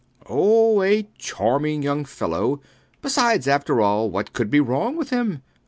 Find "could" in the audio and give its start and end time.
4.33-4.49